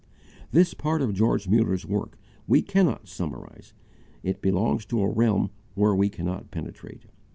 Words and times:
This 0.51 0.73
part 0.73 1.03
of 1.03 1.13
George 1.13 1.47
Muller's 1.47 1.85
work 1.85 2.17
we 2.47 2.63
cannot 2.63 3.07
summarize: 3.07 3.75
it 4.23 4.41
belongs 4.41 4.83
to 4.87 4.99
a 5.01 5.07
realm 5.07 5.51
where 5.75 5.93
we 5.93 6.09
cannot 6.09 6.49
penetrate. 6.49 7.03